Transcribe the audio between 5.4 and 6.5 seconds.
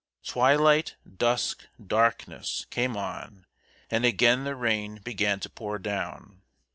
to pour down.